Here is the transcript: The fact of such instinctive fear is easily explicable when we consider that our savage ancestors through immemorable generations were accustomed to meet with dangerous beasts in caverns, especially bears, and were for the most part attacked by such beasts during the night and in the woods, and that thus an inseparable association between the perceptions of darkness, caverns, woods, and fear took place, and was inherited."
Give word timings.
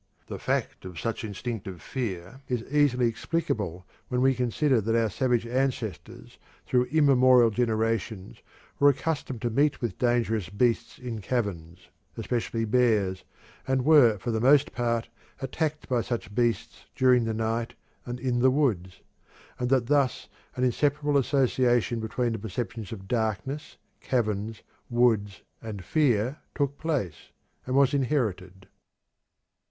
The 0.25 0.39
fact 0.39 0.83
of 0.83 0.99
such 0.99 1.23
instinctive 1.23 1.79
fear 1.79 2.41
is 2.47 2.63
easily 2.73 3.05
explicable 3.07 3.85
when 4.09 4.19
we 4.21 4.33
consider 4.33 4.81
that 4.81 4.95
our 4.99 5.11
savage 5.11 5.45
ancestors 5.45 6.39
through 6.65 6.85
immemorable 6.85 7.51
generations 7.51 8.41
were 8.79 8.89
accustomed 8.89 9.43
to 9.43 9.51
meet 9.51 9.79
with 9.79 9.99
dangerous 9.99 10.49
beasts 10.49 10.97
in 10.97 11.21
caverns, 11.21 11.89
especially 12.17 12.65
bears, 12.65 13.23
and 13.67 13.85
were 13.85 14.17
for 14.17 14.31
the 14.31 14.41
most 14.41 14.71
part 14.73 15.07
attacked 15.39 15.87
by 15.87 16.01
such 16.01 16.33
beasts 16.33 16.85
during 16.95 17.25
the 17.25 17.31
night 17.35 17.75
and 18.03 18.19
in 18.19 18.39
the 18.39 18.49
woods, 18.49 19.01
and 19.59 19.69
that 19.69 19.85
thus 19.85 20.27
an 20.55 20.63
inseparable 20.63 21.15
association 21.15 21.99
between 21.99 22.31
the 22.31 22.39
perceptions 22.39 22.91
of 22.91 23.07
darkness, 23.07 23.77
caverns, 23.99 24.63
woods, 24.89 25.43
and 25.61 25.85
fear 25.85 26.37
took 26.55 26.79
place, 26.79 27.29
and 27.67 27.75
was 27.75 27.93
inherited." 27.93 28.67